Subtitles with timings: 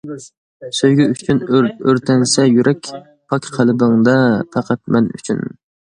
[0.77, 2.91] سۆيگۈ ئۈچۈن ئۆرتەنسە يۈرەك،
[3.35, 4.17] پاك قەلبىڭدە
[4.57, 5.45] پەقەت مەن ئۈچۈن.